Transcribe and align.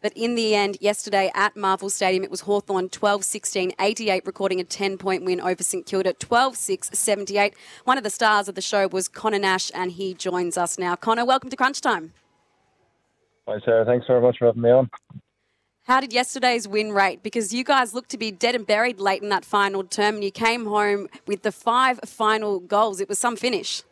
But 0.00 0.12
in 0.14 0.36
the 0.36 0.54
end, 0.54 0.78
yesterday 0.80 1.30
at 1.34 1.56
Marvel 1.56 1.90
Stadium, 1.90 2.22
it 2.22 2.30
was 2.30 2.42
Hawthorn 2.42 2.88
12 2.88 3.24
16 3.24 3.72
88, 3.80 4.26
recording 4.26 4.60
a 4.60 4.64
10 4.64 4.96
point 4.96 5.24
win 5.24 5.40
over 5.40 5.62
St 5.62 5.84
Kilda 5.84 6.12
12 6.12 6.56
6 6.56 6.90
78. 6.92 7.54
One 7.84 7.98
of 7.98 8.04
the 8.04 8.10
stars 8.10 8.48
of 8.48 8.54
the 8.54 8.60
show 8.60 8.86
was 8.86 9.08
Conor 9.08 9.40
Nash, 9.40 9.72
and 9.74 9.92
he 9.92 10.14
joins 10.14 10.56
us 10.56 10.78
now. 10.78 10.94
Conor, 10.94 11.24
welcome 11.24 11.50
to 11.50 11.56
Crunch 11.56 11.80
Time. 11.80 12.12
Hi, 13.48 13.58
Sarah. 13.64 13.84
Thanks 13.84 14.06
very 14.06 14.20
much 14.20 14.38
for 14.38 14.46
having 14.46 14.62
me 14.62 14.70
on. 14.70 14.90
How 15.84 16.00
did 16.00 16.12
yesterday's 16.12 16.68
win 16.68 16.92
rate? 16.92 17.22
Because 17.22 17.52
you 17.52 17.64
guys 17.64 17.94
looked 17.94 18.10
to 18.10 18.18
be 18.18 18.30
dead 18.30 18.54
and 18.54 18.66
buried 18.66 19.00
late 19.00 19.22
in 19.22 19.30
that 19.30 19.44
final 19.44 19.82
term, 19.82 20.16
and 20.16 20.24
you 20.24 20.30
came 20.30 20.66
home 20.66 21.08
with 21.26 21.42
the 21.42 21.50
five 21.50 21.98
final 22.04 22.60
goals. 22.60 23.00
It 23.00 23.08
was 23.08 23.18
some 23.18 23.36
finish. 23.36 23.82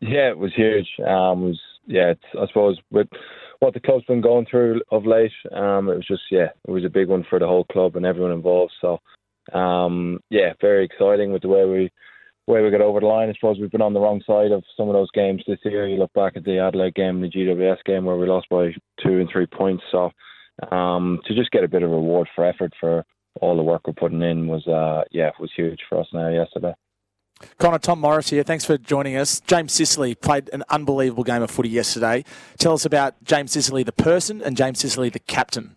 Yeah, 0.00 0.28
it 0.28 0.38
was 0.38 0.52
huge. 0.54 0.88
Um, 1.00 1.44
it 1.44 1.48
was 1.48 1.60
yeah, 1.86 2.14
I 2.38 2.46
suppose 2.48 2.78
with 2.90 3.08
what 3.60 3.74
the 3.74 3.80
club's 3.80 4.04
been 4.04 4.20
going 4.20 4.46
through 4.50 4.80
of 4.90 5.06
late, 5.06 5.32
um, 5.52 5.88
it 5.88 5.96
was 5.96 6.06
just 6.06 6.22
yeah, 6.30 6.48
it 6.66 6.70
was 6.70 6.84
a 6.84 6.90
big 6.90 7.08
one 7.08 7.24
for 7.28 7.38
the 7.38 7.46
whole 7.46 7.64
club 7.64 7.96
and 7.96 8.06
everyone 8.06 8.32
involved. 8.32 8.72
So 8.80 9.00
um, 9.56 10.20
yeah, 10.30 10.52
very 10.60 10.84
exciting 10.84 11.32
with 11.32 11.42
the 11.42 11.48
way 11.48 11.64
we 11.64 11.90
way 12.46 12.62
we 12.62 12.70
got 12.70 12.80
over 12.80 13.00
the 13.00 13.06
line. 13.06 13.28
I 13.28 13.32
suppose 13.34 13.58
we've 13.58 13.70
been 13.70 13.82
on 13.82 13.92
the 13.92 14.00
wrong 14.00 14.22
side 14.26 14.52
of 14.52 14.62
some 14.76 14.88
of 14.88 14.94
those 14.94 15.10
games 15.12 15.42
this 15.46 15.58
year. 15.64 15.88
You 15.88 15.96
look 15.96 16.12
back 16.12 16.36
at 16.36 16.44
the 16.44 16.58
Adelaide 16.58 16.94
game, 16.94 17.20
the 17.20 17.28
GWS 17.28 17.78
game 17.84 18.04
where 18.04 18.16
we 18.16 18.26
lost 18.26 18.48
by 18.48 18.72
two 19.02 19.18
and 19.20 19.28
three 19.30 19.46
points. 19.46 19.82
So 19.90 20.10
um, 20.70 21.20
to 21.26 21.34
just 21.34 21.50
get 21.50 21.64
a 21.64 21.68
bit 21.68 21.82
of 21.82 21.90
reward 21.90 22.28
for 22.34 22.44
effort 22.44 22.72
for 22.80 23.04
all 23.40 23.56
the 23.56 23.62
work 23.62 23.86
we're 23.86 23.94
putting 23.94 24.22
in 24.22 24.46
was 24.46 24.66
uh, 24.66 25.02
yeah, 25.10 25.30
was 25.40 25.50
huge 25.56 25.80
for 25.88 26.00
us 26.00 26.06
now 26.12 26.28
yesterday. 26.28 26.72
Conor, 27.58 27.78
Tom 27.78 28.00
Morris 28.00 28.30
here. 28.30 28.42
Thanks 28.42 28.64
for 28.64 28.78
joining 28.78 29.16
us. 29.16 29.40
James 29.40 29.72
Sicily 29.72 30.14
played 30.14 30.48
an 30.52 30.64
unbelievable 30.68 31.24
game 31.24 31.42
of 31.42 31.50
footy 31.50 31.68
yesterday. 31.68 32.24
Tell 32.58 32.72
us 32.72 32.84
about 32.84 33.22
James 33.24 33.52
Sicily, 33.52 33.82
the 33.82 33.92
person, 33.92 34.40
and 34.40 34.56
James 34.56 34.78
Sicily, 34.80 35.10
the 35.10 35.18
captain. 35.18 35.76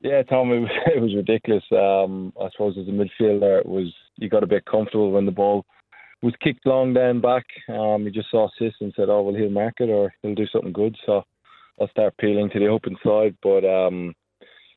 Yeah, 0.00 0.22
Tom, 0.22 0.52
it 0.52 0.60
was, 0.60 0.70
it 0.94 1.00
was 1.00 1.14
ridiculous. 1.14 1.64
Um, 1.72 2.32
I 2.40 2.48
suppose 2.52 2.76
as 2.78 2.88
a 2.88 2.90
midfielder, 2.90 3.60
it 3.60 3.66
was 3.66 3.92
you 4.16 4.28
got 4.28 4.42
a 4.42 4.48
bit 4.48 4.64
comfortable 4.64 5.12
when 5.12 5.26
the 5.26 5.32
ball 5.32 5.64
was 6.22 6.34
kicked 6.42 6.66
long 6.66 6.92
down 6.94 7.20
back. 7.20 7.44
Um, 7.68 8.02
you 8.02 8.10
just 8.10 8.30
saw 8.30 8.48
Sis 8.58 8.74
and 8.80 8.92
said, 8.96 9.08
"Oh 9.08 9.22
well, 9.22 9.34
he'll 9.34 9.50
mark 9.50 9.74
it 9.78 9.88
or 9.88 10.12
he'll 10.22 10.34
do 10.34 10.46
something 10.52 10.72
good." 10.72 10.96
So 11.06 11.22
I'll 11.80 11.88
start 11.88 12.16
peeling 12.18 12.50
to 12.50 12.58
the 12.58 12.66
open 12.66 12.96
side. 13.04 13.36
But 13.42 13.64
um, 13.64 14.14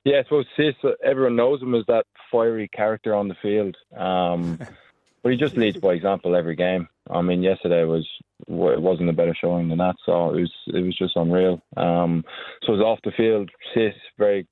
yeah, 0.03 0.19
I 0.19 0.23
suppose 0.23 0.45
Sis, 0.55 0.75
everyone 1.03 1.35
knows 1.35 1.61
him 1.61 1.75
as 1.75 1.83
that 1.87 2.05
fiery 2.31 2.69
character 2.75 3.15
on 3.15 3.27
the 3.27 3.35
field. 3.41 3.75
But 5.23 5.31
he 5.31 5.37
just 5.37 5.55
leads 5.55 5.77
by 5.77 5.93
example 5.93 6.35
every 6.35 6.55
game. 6.55 6.87
I 7.09 7.21
mean, 7.21 7.43
yesterday 7.43 7.83
was 7.83 8.07
it 8.47 8.81
wasn't 8.81 9.09
a 9.09 9.13
better 9.13 9.35
showing 9.39 9.69
than 9.69 9.77
that, 9.77 9.95
so 10.05 10.33
it 10.33 10.41
was 10.41 10.51
it 10.67 10.83
was 10.83 10.97
just 10.97 11.15
unreal. 11.15 11.61
Um, 11.77 12.23
so 12.63 12.73
it 12.73 12.77
was 12.77 12.85
off 12.85 12.99
the 13.03 13.11
field, 13.11 13.49
Sis 13.73 13.93
very 14.17 14.47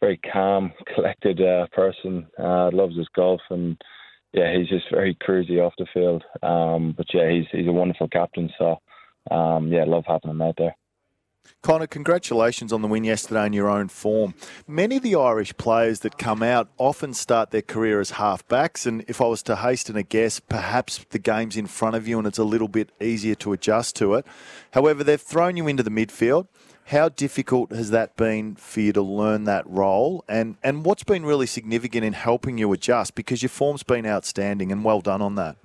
very 0.00 0.18
calm, 0.32 0.72
collected 0.94 1.40
uh, 1.40 1.66
person. 1.72 2.26
Uh, 2.38 2.70
loves 2.72 2.96
his 2.96 3.08
golf 3.14 3.40
and 3.50 3.80
yeah, 4.32 4.56
he's 4.56 4.68
just 4.68 4.90
very 4.90 5.14
cruisy 5.16 5.64
off 5.64 5.74
the 5.78 5.86
field. 5.92 6.24
Um, 6.42 6.94
but 6.96 7.06
yeah, 7.12 7.30
he's 7.30 7.46
he's 7.52 7.68
a 7.68 7.72
wonderful 7.72 8.08
captain. 8.08 8.50
So 8.58 8.78
um, 9.30 9.68
yeah, 9.68 9.84
love 9.84 10.04
having 10.06 10.30
him 10.30 10.42
out 10.42 10.54
there. 10.58 10.74
Conor, 11.62 11.86
congratulations 11.86 12.72
on 12.72 12.82
the 12.82 12.88
win 12.88 13.04
yesterday 13.04 13.46
in 13.46 13.52
your 13.52 13.68
own 13.68 13.86
form. 13.86 14.34
Many 14.66 14.96
of 14.96 15.04
the 15.04 15.14
Irish 15.14 15.56
players 15.56 16.00
that 16.00 16.18
come 16.18 16.42
out 16.42 16.68
often 16.76 17.14
start 17.14 17.52
their 17.52 17.62
career 17.62 18.00
as 18.00 18.12
halfbacks, 18.12 18.84
and 18.84 19.04
if 19.06 19.20
I 19.20 19.26
was 19.26 19.44
to 19.44 19.54
hasten 19.54 19.96
a 19.96 20.02
guess, 20.02 20.40
perhaps 20.40 21.04
the 21.10 21.20
game's 21.20 21.56
in 21.56 21.66
front 21.66 21.94
of 21.94 22.08
you 22.08 22.18
and 22.18 22.26
it's 22.26 22.38
a 22.38 22.44
little 22.44 22.66
bit 22.66 22.90
easier 23.00 23.36
to 23.36 23.52
adjust 23.52 23.94
to 23.96 24.14
it. 24.14 24.26
However, 24.72 25.04
they've 25.04 25.20
thrown 25.20 25.56
you 25.56 25.68
into 25.68 25.84
the 25.84 25.90
midfield. 25.90 26.48
How 26.86 27.08
difficult 27.08 27.70
has 27.70 27.90
that 27.90 28.16
been 28.16 28.56
for 28.56 28.80
you 28.80 28.92
to 28.94 29.02
learn 29.02 29.44
that 29.44 29.64
role, 29.68 30.24
and 30.28 30.56
and 30.64 30.84
what's 30.84 31.04
been 31.04 31.24
really 31.24 31.46
significant 31.46 32.04
in 32.04 32.12
helping 32.12 32.58
you 32.58 32.72
adjust? 32.72 33.14
Because 33.14 33.40
your 33.40 33.50
form's 33.50 33.84
been 33.84 34.04
outstanding, 34.04 34.72
and 34.72 34.82
well 34.82 35.00
done 35.00 35.22
on 35.22 35.36
that. 35.36 35.56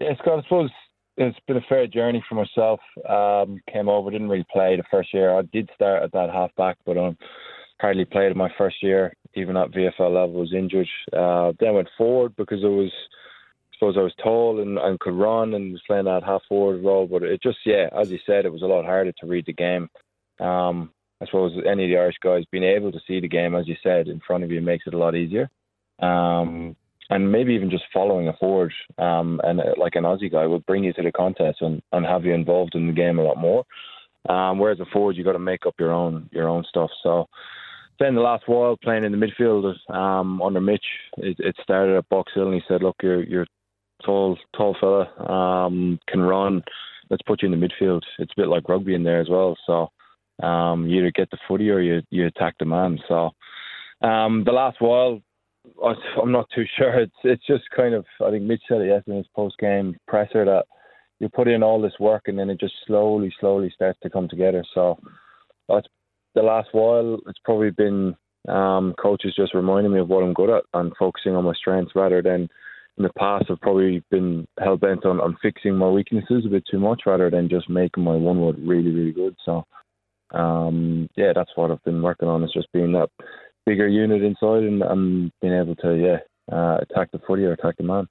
Yeah, 0.00 0.14
Scott. 0.20 0.38
I 0.38 0.42
suppose 0.42 0.70
it's 1.16 1.38
been 1.46 1.56
a 1.56 1.64
fair 1.68 1.86
journey 1.86 2.24
for 2.28 2.34
myself. 2.34 2.80
Um, 3.08 3.60
came 3.72 3.88
over, 3.88 4.10
didn't 4.10 4.28
really 4.28 4.46
play 4.52 4.76
the 4.76 4.82
first 4.90 5.14
year. 5.14 5.36
I 5.36 5.42
did 5.42 5.70
start 5.74 6.02
at 6.02 6.12
that 6.12 6.30
half 6.30 6.54
back, 6.56 6.76
but 6.84 6.96
um, 6.96 7.16
hardly 7.80 8.04
played 8.04 8.32
in 8.32 8.38
my 8.38 8.50
first 8.58 8.82
year, 8.82 9.14
even 9.34 9.56
at 9.56 9.70
VFL 9.70 10.12
level. 10.12 10.32
Was 10.32 10.52
injured. 10.52 10.88
Uh, 11.12 11.52
then 11.60 11.74
went 11.74 11.88
forward 11.96 12.34
because 12.36 12.62
it 12.62 12.68
was. 12.68 12.92
I 12.92 13.76
suppose 13.76 13.96
I 13.98 14.02
was 14.02 14.14
tall 14.22 14.60
and, 14.60 14.78
and 14.78 15.00
could 15.00 15.14
run 15.14 15.52
and 15.52 15.72
was 15.72 15.82
playing 15.84 16.04
that 16.04 16.22
half 16.22 16.42
forward 16.48 16.84
role, 16.84 17.08
but 17.08 17.24
it 17.24 17.42
just 17.42 17.58
yeah, 17.66 17.88
as 18.00 18.08
you 18.08 18.20
said, 18.24 18.44
it 18.44 18.52
was 18.52 18.62
a 18.62 18.66
lot 18.66 18.84
harder 18.84 19.10
to 19.10 19.26
read 19.26 19.46
the 19.46 19.52
game. 19.52 19.90
Um, 20.38 20.92
I 21.20 21.26
suppose 21.26 21.52
any 21.66 21.84
of 21.84 21.90
the 21.90 21.98
Irish 21.98 22.16
guys 22.22 22.44
being 22.52 22.62
able 22.62 22.92
to 22.92 23.00
see 23.06 23.18
the 23.18 23.28
game, 23.28 23.56
as 23.56 23.66
you 23.66 23.74
said, 23.82 24.06
in 24.06 24.20
front 24.24 24.44
of 24.44 24.52
you 24.52 24.60
makes 24.60 24.86
it 24.86 24.94
a 24.94 24.98
lot 24.98 25.16
easier. 25.16 25.50
Um, 25.98 26.76
and 27.10 27.30
maybe 27.30 27.54
even 27.54 27.70
just 27.70 27.84
following 27.92 28.28
a 28.28 28.32
forward 28.34 28.72
um, 28.98 29.40
and 29.44 29.60
uh, 29.60 29.74
like 29.76 29.94
an 29.94 30.04
Aussie 30.04 30.30
guy 30.30 30.46
will 30.46 30.60
bring 30.60 30.84
you 30.84 30.92
to 30.94 31.02
the 31.02 31.12
contest 31.12 31.58
and, 31.60 31.82
and 31.92 32.06
have 32.06 32.24
you 32.24 32.32
involved 32.32 32.74
in 32.74 32.86
the 32.86 32.92
game 32.92 33.18
a 33.18 33.22
lot 33.22 33.36
more. 33.36 33.64
Um, 34.28 34.58
whereas 34.58 34.80
a 34.80 34.86
forward, 34.86 35.16
you 35.16 35.24
got 35.24 35.32
to 35.32 35.38
make 35.38 35.66
up 35.66 35.74
your 35.78 35.92
own 35.92 36.30
your 36.32 36.48
own 36.48 36.64
stuff. 36.66 36.90
So 37.02 37.28
then 38.00 38.14
the 38.14 38.22
last 38.22 38.44
while 38.46 38.76
playing 38.82 39.04
in 39.04 39.12
the 39.12 39.18
midfield 39.18 39.74
um, 39.94 40.40
under 40.40 40.62
Mitch, 40.62 40.84
it, 41.18 41.36
it 41.38 41.56
started 41.62 41.96
at 41.96 42.08
Box 42.08 42.32
Hill, 42.34 42.46
and 42.46 42.54
he 42.54 42.62
said, 42.66 42.82
"Look, 42.82 42.96
you're 43.02 43.22
you're 43.22 43.46
tall 44.04 44.38
tall 44.56 44.76
fella, 44.80 45.06
um, 45.30 45.98
can 46.08 46.20
run. 46.20 46.62
Let's 47.10 47.22
put 47.22 47.42
you 47.42 47.52
in 47.52 47.58
the 47.58 47.66
midfield. 47.66 48.02
It's 48.18 48.32
a 48.36 48.40
bit 48.40 48.48
like 48.48 48.68
rugby 48.68 48.94
in 48.94 49.02
there 49.02 49.20
as 49.20 49.28
well. 49.28 49.56
So 49.66 49.90
um, 50.44 50.88
you 50.88 51.00
either 51.00 51.12
get 51.12 51.30
the 51.30 51.38
footy 51.46 51.70
or 51.70 51.80
you 51.80 52.02
you 52.10 52.26
attack 52.26 52.54
the 52.58 52.64
man. 52.64 52.98
So 53.08 53.30
um, 54.02 54.44
the 54.44 54.52
last 54.52 54.80
while 54.80 55.20
I'm 56.22 56.32
not 56.32 56.48
too 56.54 56.64
sure. 56.78 57.00
It's 57.00 57.16
it's 57.24 57.46
just 57.46 57.64
kind 57.74 57.94
of 57.94 58.04
I 58.24 58.30
think 58.30 58.44
Mitch 58.44 58.62
said 58.68 58.80
it 58.80 58.88
yesterday 58.88 59.12
in 59.12 59.18
his 59.18 59.26
post 59.34 59.56
game 59.58 59.96
presser 60.06 60.44
that 60.44 60.66
you 61.20 61.28
put 61.28 61.48
in 61.48 61.62
all 61.62 61.80
this 61.80 61.98
work 62.00 62.24
and 62.26 62.38
then 62.38 62.50
it 62.50 62.60
just 62.60 62.74
slowly, 62.86 63.32
slowly 63.40 63.70
starts 63.74 63.98
to 64.02 64.10
come 64.10 64.28
together. 64.28 64.64
So 64.74 64.98
that's 65.68 65.86
the 66.34 66.42
last 66.42 66.68
while. 66.72 67.18
It's 67.26 67.38
probably 67.44 67.70
been 67.70 68.16
um, 68.48 68.94
coaches 69.00 69.34
just 69.36 69.54
reminding 69.54 69.92
me 69.92 70.00
of 70.00 70.08
what 70.08 70.22
I'm 70.22 70.34
good 70.34 70.50
at 70.50 70.64
and 70.74 70.92
focusing 70.98 71.34
on 71.34 71.44
my 71.44 71.54
strengths 71.54 71.92
rather 71.94 72.20
than 72.20 72.48
in 72.98 73.04
the 73.04 73.12
past 73.18 73.46
I've 73.50 73.60
probably 73.60 74.02
been 74.10 74.46
hell 74.58 74.76
bent 74.76 75.04
on, 75.04 75.20
on 75.20 75.36
fixing 75.40 75.74
my 75.76 75.88
weaknesses 75.88 76.44
a 76.46 76.50
bit 76.50 76.64
too 76.70 76.78
much 76.78 77.02
rather 77.06 77.30
than 77.30 77.48
just 77.48 77.70
making 77.70 78.04
my 78.04 78.16
one 78.16 78.40
word 78.40 78.56
really, 78.58 78.90
really 78.90 79.12
good. 79.12 79.34
So 79.44 79.64
um, 80.32 81.08
yeah, 81.16 81.32
that's 81.34 81.50
what 81.54 81.70
I've 81.70 81.82
been 81.84 82.02
working 82.02 82.28
on. 82.28 82.44
Is 82.44 82.52
just 82.52 82.72
being 82.72 82.92
that 82.92 83.08
bigger 83.66 83.88
unit 83.88 84.22
inside 84.22 84.62
and, 84.62 84.82
and 84.82 85.32
being 85.40 85.54
able 85.54 85.74
to 85.76 85.94
yeah 85.96 86.18
uh, 86.54 86.78
attack 86.82 87.10
the 87.12 87.18
footy 87.26 87.44
or 87.44 87.52
attack 87.52 87.76
the 87.76 87.84
man. 87.84 88.06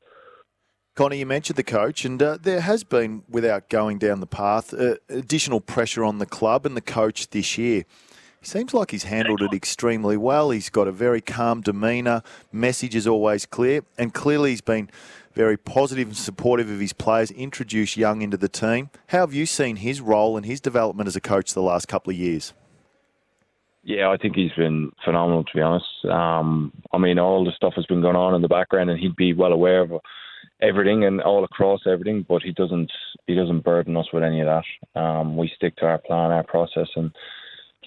Connie, 0.96 1.18
you 1.18 1.26
mentioned 1.26 1.58
the 1.58 1.64
coach, 1.64 2.06
and 2.06 2.22
uh, 2.22 2.38
there 2.40 2.62
has 2.62 2.84
been, 2.84 3.24
without 3.28 3.68
going 3.68 3.98
down 3.98 4.20
the 4.20 4.28
path, 4.28 4.76
uh, 4.76 4.96
additional 5.10 5.60
pressure 5.60 6.04
on 6.04 6.20
the 6.20 6.26
club 6.28 6.68
and 6.68 6.78
the 6.78 6.82
coach 6.82 7.32
this 7.32 7.58
year. 7.58 7.84
He 8.40 8.46
seems 8.46 8.76
like 8.76 8.92
he's 8.92 9.06
handled 9.06 9.42
it 9.42 9.54
extremely 9.54 10.18
well. 10.18 10.52
He's 10.52 10.70
got 10.70 10.88
a 10.88 10.92
very 10.92 11.20
calm 11.20 11.62
demeanour. 11.62 12.22
Message 12.52 12.94
is 12.94 13.08
always 13.08 13.48
clear, 13.48 13.82
and 13.98 14.14
clearly 14.14 14.52
he's 14.52 14.62
been 14.62 14.88
very 15.34 15.58
positive 15.58 16.10
and 16.10 16.18
supportive 16.18 16.70
of 16.70 16.80
his 16.80 16.94
players. 16.94 17.32
Introduced 17.32 17.98
young 17.98 18.22
into 18.22 18.38
the 18.38 18.50
team. 18.50 18.92
How 19.08 19.22
have 19.22 19.34
you 19.34 19.48
seen 19.48 19.78
his 19.78 20.00
role 20.00 20.38
and 20.38 20.46
his 20.46 20.62
development 20.62 21.08
as 21.08 21.16
a 21.16 21.22
coach 21.22 21.54
the 21.54 21.62
last 21.64 21.88
couple 21.88 22.12
of 22.12 22.18
years? 22.18 22.54
Yeah, 23.84 24.10
I 24.10 24.18
think 24.18 24.36
he's 24.36 24.54
been 24.54 24.92
phenomenal 25.04 25.44
to 25.44 25.52
be 25.54 25.62
honest. 25.62 25.86
Um, 26.10 26.72
I 26.94 26.98
mean, 26.98 27.20
all 27.20 27.44
the 27.44 27.52
stuff 27.56 27.74
has 27.76 27.86
been 27.86 28.02
going 28.02 28.16
on 28.16 28.34
in 28.34 28.42
the 28.42 28.48
background, 28.48 28.90
and 28.90 29.00
he'd 29.00 29.16
be 29.16 29.34
well 29.34 29.52
aware 29.52 29.82
of 29.82 29.92
everything 30.62 31.04
and 31.04 31.22
all 31.22 31.44
across 31.44 31.82
everything. 31.86 32.26
But 32.28 32.44
he 32.44 32.54
doesn't 32.54 32.92
he 33.28 33.36
doesn't 33.36 33.66
burden 33.66 33.98
us 33.98 34.08
with 34.14 34.24
any 34.24 34.42
of 34.42 34.48
that. 34.48 35.00
Um, 35.00 35.36
we 35.36 35.52
stick 35.56 35.76
to 35.78 35.86
our 35.86 35.98
plan, 35.98 36.32
our 36.32 36.44
process, 36.44 36.88
and 36.96 37.12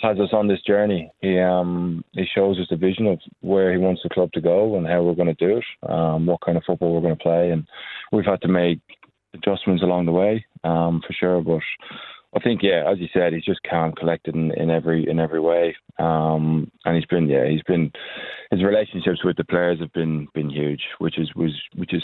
has 0.03 0.19
us 0.19 0.29
on 0.35 0.49
this 0.49 0.61
journey. 0.67 1.11
He 1.23 1.38
um, 1.38 2.05
he 2.12 2.26
shows 2.35 2.59
us 2.59 2.67
the 2.69 2.76
vision 2.76 3.06
of 3.06 3.19
where 3.41 3.73
he 3.73 3.79
wants 3.79 4.03
the 4.03 4.11
club 4.11 4.32
to 4.32 4.41
go 4.43 4.76
and 4.76 4.87
how 4.87 5.03
we're 5.03 5.15
going 5.15 5.35
to 5.35 5.47
do 5.47 5.56
it, 5.59 5.91
um, 5.91 6.26
what 6.26 6.43
kind 6.44 6.59
of 6.59 6.65
football 6.65 6.93
we're 6.93 7.00
going 7.00 7.17
to 7.17 7.23
play, 7.23 7.50
and 7.50 7.67
we've 8.12 8.26
had 8.26 8.43
to 8.43 8.49
make 8.49 8.81
adjustments 9.32 9.82
along 9.82 10.06
the 10.06 10.12
way 10.12 10.44
um, 10.65 11.03
for 11.06 11.12
sure, 11.15 11.43
but 11.43 11.61
I 12.34 12.40
think, 12.40 12.62
yeah, 12.62 12.84
as 12.90 12.99
you 12.99 13.08
said, 13.12 13.32
he's 13.32 13.44
just 13.44 13.61
calm, 13.69 13.93
collected 13.93 14.34
in, 14.34 14.52
in 14.52 14.70
every 14.70 15.08
in 15.08 15.19
every 15.19 15.40
way, 15.40 15.75
um, 15.99 16.70
and 16.84 16.96
he's 16.96 17.06
been, 17.06 17.28
yeah, 17.28 17.49
he's 17.49 17.62
been 17.62 17.90
his 18.50 18.62
relationships 18.62 19.25
with 19.25 19.37
the 19.37 19.44
players 19.44 19.81
have 19.81 19.93
been 19.93 20.28
been 20.34 20.50
huge, 20.50 20.82
which 20.99 21.19
is 21.19 21.31
was 21.34 21.52
which 21.76 21.94
is 21.94 22.02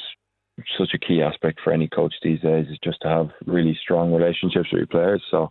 such 0.79 0.91
a 0.95 0.99
key 0.99 1.23
aspect 1.23 1.61
for 1.63 1.73
any 1.73 1.89
coach 1.89 2.15
these 2.23 2.41
days 2.41 2.67
is 2.69 2.79
just 2.85 3.01
to 3.03 3.09
have 3.09 3.31
really 3.47 3.77
strong 3.83 4.13
relationships 4.13 4.69
with 4.73 4.79
your 4.79 4.87
players. 4.87 5.23
So 5.31 5.51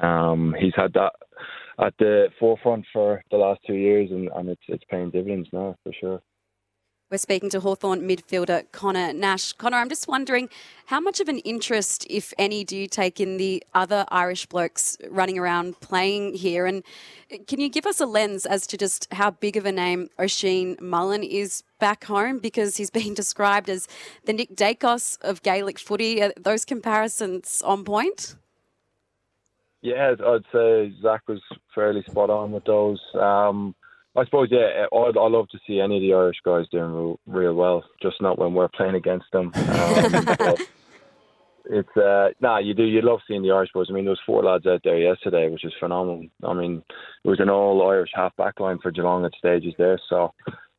um, 0.00 0.54
he's 0.58 0.74
had 0.76 0.92
that 0.94 1.12
at 1.80 1.94
the 1.98 2.28
forefront 2.38 2.84
for 2.92 3.22
the 3.30 3.36
last 3.36 3.60
two 3.66 3.74
years, 3.74 4.10
and, 4.10 4.28
and 4.34 4.48
it's 4.48 4.62
it's 4.68 4.84
paying 4.90 5.10
dividends 5.10 5.48
now 5.52 5.76
for 5.82 5.92
sure. 5.98 6.20
We're 7.14 7.18
speaking 7.18 7.50
to 7.50 7.60
Hawthorn 7.60 8.00
midfielder 8.00 8.64
Conor 8.72 9.12
Nash. 9.12 9.52
Conor, 9.52 9.76
I'm 9.76 9.88
just 9.88 10.08
wondering 10.08 10.48
how 10.86 10.98
much 10.98 11.20
of 11.20 11.28
an 11.28 11.38
interest, 11.38 12.04
if 12.10 12.34
any, 12.38 12.64
do 12.64 12.76
you 12.76 12.88
take 12.88 13.20
in 13.20 13.36
the 13.36 13.62
other 13.72 14.04
Irish 14.08 14.46
blokes 14.46 14.98
running 15.08 15.38
around 15.38 15.78
playing 15.78 16.34
here? 16.34 16.66
And 16.66 16.82
can 17.46 17.60
you 17.60 17.68
give 17.68 17.86
us 17.86 18.00
a 18.00 18.06
lens 18.06 18.46
as 18.46 18.66
to 18.66 18.76
just 18.76 19.06
how 19.12 19.30
big 19.30 19.56
of 19.56 19.64
a 19.64 19.70
name 19.70 20.08
Oisin 20.18 20.76
Mullin 20.80 21.22
is 21.22 21.62
back 21.78 22.02
home? 22.02 22.40
Because 22.40 22.78
he's 22.78 22.90
been 23.00 23.14
described 23.14 23.70
as 23.70 23.86
the 24.24 24.32
Nick 24.32 24.56
Daicos 24.56 25.16
of 25.22 25.40
Gaelic 25.44 25.78
footy. 25.78 26.20
Are 26.20 26.32
those 26.36 26.64
comparisons 26.64 27.62
on 27.64 27.84
point? 27.84 28.34
Yeah, 29.82 30.16
I'd 30.18 30.42
say 30.52 30.92
Zach 31.00 31.22
was 31.28 31.40
fairly 31.76 32.02
spot 32.10 32.30
on 32.30 32.50
with 32.50 32.64
those. 32.64 33.00
Um, 33.14 33.76
I 34.16 34.24
suppose, 34.24 34.48
yeah, 34.50 34.86
I'd, 34.92 35.16
I 35.18 35.28
love 35.28 35.48
to 35.48 35.58
see 35.66 35.80
any 35.80 35.96
of 35.96 36.02
the 36.02 36.14
Irish 36.14 36.36
guys 36.44 36.66
doing 36.70 36.92
real, 36.92 37.20
real 37.26 37.54
well, 37.54 37.84
just 38.00 38.20
not 38.20 38.38
when 38.38 38.54
we're 38.54 38.68
playing 38.68 38.94
against 38.94 39.26
them. 39.32 39.52
Um, 39.64 40.56
it's 41.66 41.96
uh 41.96 42.28
nah 42.40 42.58
you 42.58 42.74
do 42.74 42.84
you 42.84 43.00
love 43.00 43.20
seeing 43.26 43.42
the 43.42 43.50
Irish 43.50 43.70
boys. 43.72 43.86
I 43.88 43.92
mean 43.92 44.04
there 44.04 44.10
was 44.10 44.20
four 44.26 44.42
lads 44.42 44.66
out 44.66 44.82
there 44.84 44.98
yesterday, 44.98 45.48
which 45.48 45.64
is 45.64 45.72
phenomenal. 45.80 46.26
I 46.46 46.52
mean 46.52 46.82
it 47.24 47.28
was 47.28 47.40
an 47.40 47.48
all 47.48 47.88
Irish 47.88 48.10
half 48.14 48.36
back 48.36 48.60
line 48.60 48.78
for 48.82 48.90
Geelong 48.90 49.24
at 49.24 49.32
stages 49.38 49.74
there. 49.78 49.98
So 50.08 50.34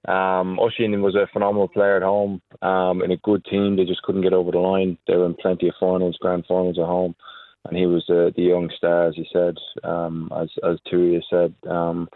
um 0.07 0.57
was 0.57 1.15
a 1.15 1.27
phenomenal 1.33 1.67
player 1.67 1.97
at 1.97 2.03
home, 2.03 2.41
um 2.61 3.01
in 3.01 3.11
a 3.11 3.17
good 3.17 3.43
team. 3.45 3.75
They 3.75 3.85
just 3.85 4.03
couldn't 4.03 4.21
get 4.21 4.33
over 4.33 4.51
the 4.51 4.59
line. 4.59 4.97
They 5.07 5.15
were 5.15 5.25
in 5.25 5.35
plenty 5.35 5.69
of 5.69 5.75
finals, 5.79 6.17
grand 6.21 6.45
finals 6.47 6.77
at 6.77 6.85
home. 6.85 7.15
And 7.67 7.75
he 7.75 7.88
was 7.88 8.05
uh, 8.09 8.29
the 8.35 8.43
young 8.43 8.69
star 8.77 9.07
as 9.07 9.15
he 9.15 9.25
said, 9.33 9.55
um 9.83 10.31
as 10.39 10.49
as 10.63 10.77
Turia 10.91 11.21
said. 11.29 11.55
Um 11.69 12.09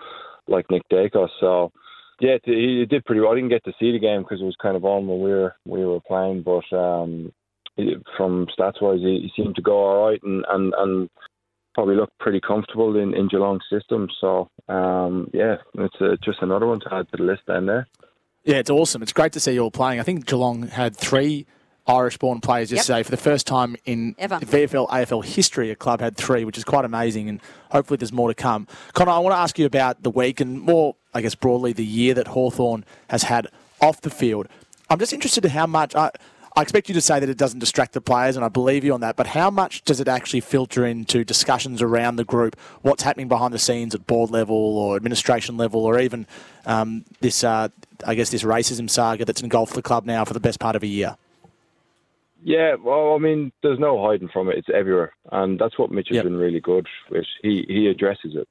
like 0.49 0.65
Nick 0.69 0.83
Daicos. 0.91 1.29
So 1.39 1.71
yeah, 2.19 2.37
he 2.43 2.85
did 2.89 3.05
pretty 3.05 3.21
well. 3.21 3.31
I 3.31 3.35
didn't 3.35 3.49
get 3.49 3.63
to 3.65 3.73
see 3.79 3.91
the 3.91 3.99
game 3.99 4.21
because 4.21 4.41
it 4.41 4.45
was 4.45 4.57
kind 4.61 4.75
of 4.75 4.85
on 4.85 5.07
when 5.07 5.21
we 5.21 5.29
were 5.29 5.55
we 5.65 5.85
were 5.85 6.01
playing, 6.01 6.43
but 6.43 6.75
um, 6.75 7.31
from 8.17 8.47
stats 8.57 8.81
wise, 8.81 8.99
he, 8.99 9.29
he, 9.33 9.41
seemed 9.41 9.55
to 9.55 9.61
go 9.61 9.77
all 9.77 10.09
right 10.09 10.19
and 10.23 10.43
and, 10.49 10.73
and 10.77 11.09
probably 11.73 11.95
looked 11.95 12.17
pretty 12.19 12.41
comfortable 12.41 12.97
in 12.97 13.13
in 13.13 13.29
Geelong's 13.29 13.63
system. 13.71 14.09
So 14.19 14.49
um, 14.67 15.29
yeah, 15.33 15.57
it's 15.75 15.95
uh, 16.01 16.17
just 16.23 16.41
another 16.41 16.67
one 16.67 16.81
to 16.81 16.93
add 16.93 17.09
to 17.11 17.17
the 17.17 17.23
list 17.23 17.45
down 17.47 17.65
there. 17.67 17.87
Yeah, 18.43 18.57
it's 18.57 18.69
awesome. 18.69 19.01
It's 19.01 19.13
great 19.13 19.33
to 19.33 19.39
see 19.39 19.53
you 19.53 19.61
all 19.61 19.71
playing. 19.71 19.99
I 19.99 20.03
think 20.03 20.25
Geelong 20.25 20.67
had 20.67 20.95
three 20.95 21.45
Irish-born 21.89 22.39
players 22.39 22.71
yesterday 22.71 22.99
yep. 22.99 23.05
for 23.07 23.11
the 23.11 23.17
first 23.17 23.47
time 23.47 23.75
in 23.83 24.15
Ever. 24.19 24.35
VFL 24.35 24.87
AFL 24.89 25.25
history. 25.25 25.71
A 25.71 25.75
club 25.75 26.01
had 26.01 26.15
three, 26.15 26.45
which 26.45 26.57
is 26.57 26.63
quite 26.63 26.85
amazing, 26.85 27.27
and 27.27 27.41
hopefully 27.71 27.97
there's 27.97 28.13
more 28.13 28.27
to 28.27 28.35
come. 28.35 28.67
Conor, 28.93 29.11
I 29.11 29.19
want 29.19 29.33
to 29.33 29.39
ask 29.39 29.57
you 29.57 29.65
about 29.65 30.03
the 30.03 30.11
week 30.11 30.39
and 30.39 30.61
more, 30.61 30.95
I 31.15 31.21
guess, 31.21 31.33
broadly 31.33 31.73
the 31.73 31.85
year 31.85 32.13
that 32.13 32.27
Hawthorn 32.27 32.85
has 33.09 33.23
had 33.23 33.47
off 33.81 34.01
the 34.01 34.11
field. 34.11 34.47
I'm 34.89 34.99
just 34.99 35.13
interested 35.13 35.43
in 35.43 35.51
how 35.51 35.65
much. 35.65 35.95
I, 35.95 36.11
I 36.55 36.61
expect 36.61 36.89
you 36.89 36.95
to 36.95 37.01
say 37.01 37.19
that 37.19 37.29
it 37.29 37.37
doesn't 37.37 37.59
distract 37.59 37.93
the 37.93 38.01
players, 38.01 38.35
and 38.35 38.45
I 38.45 38.49
believe 38.49 38.83
you 38.83 38.93
on 38.93 39.01
that. 39.01 39.15
But 39.15 39.27
how 39.27 39.49
much 39.49 39.83
does 39.83 39.99
it 39.99 40.07
actually 40.07 40.41
filter 40.41 40.85
into 40.85 41.23
discussions 41.23 41.81
around 41.81 42.17
the 42.17 42.25
group? 42.25 42.55
What's 42.81 43.01
happening 43.01 43.27
behind 43.27 43.53
the 43.53 43.59
scenes 43.59 43.95
at 43.95 44.05
board 44.05 44.29
level 44.29 44.55
or 44.55 44.95
administration 44.95 45.57
level, 45.57 45.85
or 45.85 45.99
even 45.99 46.27
um, 46.65 47.05
this, 47.21 47.43
uh, 47.43 47.69
I 48.05 48.13
guess, 48.13 48.29
this 48.29 48.43
racism 48.43 48.89
saga 48.89 49.25
that's 49.25 49.41
engulfed 49.41 49.73
the 49.73 49.81
club 49.81 50.05
now 50.05 50.25
for 50.25 50.33
the 50.33 50.39
best 50.39 50.59
part 50.59 50.75
of 50.75 50.83
a 50.83 50.87
year? 50.87 51.15
Yeah, 52.41 52.75
well, 52.75 53.15
I 53.15 53.17
mean, 53.17 53.51
there's 53.61 53.79
no 53.79 54.01
hiding 54.05 54.29
from 54.31 54.49
it. 54.49 54.57
It's 54.57 54.69
everywhere, 54.73 55.13
and 55.31 55.59
that's 55.59 55.77
what 55.77 55.91
Mitch 55.91 56.07
has 56.09 56.15
yep. 56.17 56.23
been 56.23 56.37
really 56.37 56.61
good 56.61 56.87
with. 57.11 57.25
He 57.41 57.65
he 57.67 57.87
addresses 57.87 58.35
it. 58.35 58.47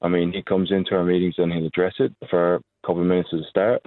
I 0.00 0.08
mean, 0.08 0.32
he 0.32 0.42
comes 0.42 0.70
into 0.70 0.94
our 0.94 1.04
meetings 1.04 1.34
and 1.38 1.52
he'll 1.52 1.66
address 1.66 1.94
it 1.98 2.14
for 2.30 2.56
a 2.56 2.60
couple 2.86 3.02
of 3.02 3.08
minutes 3.08 3.30
at 3.32 3.40
the 3.40 3.44
start, 3.50 3.82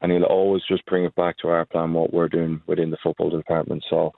and 0.00 0.12
he'll 0.12 0.24
always 0.24 0.62
just 0.68 0.84
bring 0.86 1.04
it 1.04 1.14
back 1.14 1.38
to 1.38 1.48
our 1.48 1.64
plan, 1.64 1.92
what 1.92 2.12
we're 2.12 2.28
doing 2.28 2.60
within 2.66 2.90
the 2.90 2.98
football 3.02 3.30
department. 3.30 3.84
So 3.88 4.12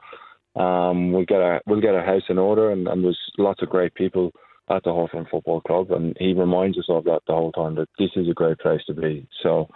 um, 0.57 1.13
we'll 1.13 1.25
get 1.25 1.41
our 1.41 1.61
we'll 1.67 1.81
get 1.81 1.95
our 1.95 2.05
house 2.05 2.23
in 2.29 2.39
order, 2.39 2.71
and, 2.71 2.89
and 2.89 3.05
there's 3.05 3.21
lots 3.39 3.63
of 3.63 3.69
great 3.69 3.95
people 3.95 4.33
at 4.71 4.83
the 4.83 4.91
Hawthorn 4.91 5.27
Football 5.31 5.61
Club, 5.61 5.91
and 5.93 6.17
he 6.19 6.33
reminds 6.33 6.79
us 6.79 6.87
of 6.89 7.05
that 7.05 7.21
the 7.27 7.35
whole 7.35 7.53
time 7.53 7.75
that 7.75 7.89
this 7.99 8.11
is 8.17 8.29
a 8.29 8.35
great 8.35 8.59
place 8.59 8.81
to 8.87 8.95
be. 8.95 9.27
So 9.43 9.69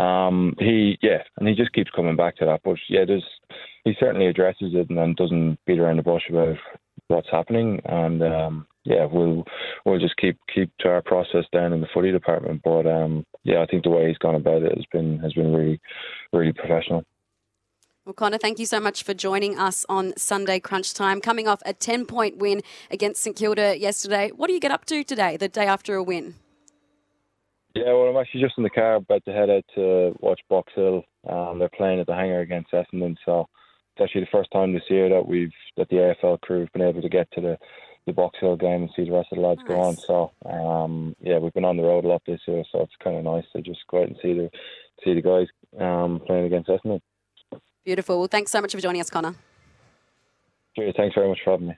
um, 0.00 0.54
he 0.58 0.98
yeah, 1.02 1.22
and 1.36 1.48
he 1.48 1.54
just 1.54 1.72
keeps 1.72 1.90
coming 1.90 2.16
back 2.16 2.36
to 2.36 2.44
that. 2.46 2.60
But 2.64 2.76
yeah, 2.88 3.04
there's 3.06 3.26
he 3.84 3.94
certainly 3.98 4.26
addresses 4.26 4.72
it 4.74 4.88
and 4.88 4.98
then 4.98 5.14
doesn't 5.16 5.58
beat 5.66 5.78
around 5.78 5.96
the 5.96 6.02
bush 6.02 6.24
about 6.28 6.56
what's 7.08 7.30
happening. 7.30 7.80
And 7.84 8.22
um, 8.22 8.66
yeah, 8.84 9.06
we'll 9.06 9.44
we'll 9.84 9.98
just 9.98 10.16
keep 10.16 10.38
keep 10.54 10.70
to 10.80 10.88
our 10.88 11.02
process 11.02 11.44
down 11.52 11.72
in 11.72 11.80
the 11.80 11.88
footy 11.92 12.12
department. 12.12 12.62
But 12.64 12.86
um, 12.86 13.24
yeah, 13.44 13.62
I 13.62 13.66
think 13.66 13.84
the 13.84 13.90
way 13.90 14.08
he's 14.08 14.18
gone 14.18 14.34
about 14.34 14.62
it 14.62 14.76
has 14.76 14.86
been 14.92 15.18
has 15.20 15.32
been 15.32 15.52
really 15.52 15.80
really 16.32 16.52
professional. 16.52 17.04
Well, 18.06 18.14
Conor, 18.14 18.38
thank 18.38 18.58
you 18.58 18.66
so 18.66 18.80
much 18.80 19.02
for 19.02 19.12
joining 19.12 19.58
us 19.58 19.84
on 19.88 20.16
Sunday 20.16 20.58
Crunch 20.58 20.94
Time. 20.94 21.20
Coming 21.20 21.46
off 21.46 21.60
a 21.66 21.74
10 21.74 22.06
point 22.06 22.38
win 22.38 22.62
against 22.90 23.22
St 23.22 23.36
Kilda 23.36 23.78
yesterday, 23.78 24.30
what 24.34 24.46
do 24.46 24.54
you 24.54 24.60
get 24.60 24.70
up 24.70 24.86
to 24.86 25.04
today, 25.04 25.36
the 25.36 25.48
day 25.48 25.66
after 25.66 25.94
a 25.94 26.02
win? 26.02 26.34
Yeah, 27.74 27.92
well, 27.92 28.08
I'm 28.08 28.16
actually 28.16 28.40
just 28.40 28.54
in 28.56 28.64
the 28.64 28.70
car 28.70 28.96
about 28.96 29.24
to 29.26 29.32
head 29.32 29.50
out 29.50 29.64
to 29.76 30.16
watch 30.20 30.40
Box 30.48 30.72
Hill. 30.74 31.04
Um, 31.28 31.58
they're 31.58 31.68
playing 31.76 32.00
at 32.00 32.06
the 32.06 32.14
hangar 32.14 32.40
against 32.40 32.72
Essendon, 32.72 33.16
so 33.24 33.46
it's 34.00 34.08
actually 34.08 34.22
the 34.22 34.38
first 34.38 34.50
time 34.50 34.72
this 34.72 34.82
year 34.88 35.08
that 35.10 35.26
we've 35.26 35.52
that 35.76 35.88
the 35.90 35.96
AFL 35.96 36.40
crew 36.40 36.60
have 36.60 36.72
been 36.72 36.82
able 36.82 37.02
to 37.02 37.08
get 37.08 37.30
to 37.32 37.40
the 37.40 37.58
the 38.06 38.12
Box 38.12 38.38
Hill 38.40 38.56
game 38.56 38.82
and 38.82 38.90
see 38.96 39.04
the 39.04 39.12
rest 39.12 39.28
of 39.30 39.36
the 39.36 39.46
lads 39.46 39.60
nice. 39.60 39.68
go 39.68 39.80
on. 39.80 39.96
So 39.96 40.32
um, 40.50 41.14
yeah, 41.20 41.38
we've 41.38 41.52
been 41.52 41.66
on 41.66 41.76
the 41.76 41.82
road 41.82 42.04
a 42.04 42.08
lot 42.08 42.22
this 42.26 42.40
year, 42.48 42.64
so 42.72 42.80
it's 42.80 42.92
kind 43.04 43.18
of 43.18 43.24
nice 43.24 43.44
to 43.54 43.60
just 43.60 43.80
go 43.90 44.02
out 44.02 44.08
and 44.08 44.16
see 44.22 44.32
the 44.32 44.50
see 45.04 45.14
the 45.14 45.20
guys 45.20 45.46
um, 45.78 46.20
playing 46.26 46.46
against 46.46 46.70
Essendon. 46.70 47.00
Beautiful. 47.84 48.18
Well, 48.18 48.28
thanks 48.28 48.50
so 48.50 48.60
much 48.60 48.74
for 48.74 48.80
joining 48.80 49.00
us, 49.00 49.10
Conor. 49.10 49.34
Cheers. 50.76 50.94
Thanks 50.96 51.14
very 51.14 51.28
much 51.28 51.38
for 51.44 51.50
having 51.50 51.68
me. 51.68 51.76